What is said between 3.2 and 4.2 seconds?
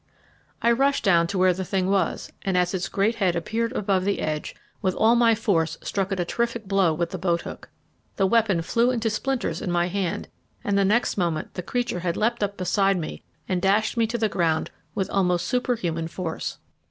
appeared above the